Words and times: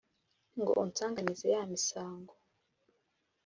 ngo 0.59 0.71
unsanganize 0.83 1.45
ya 1.53 1.61
misango 1.71 2.33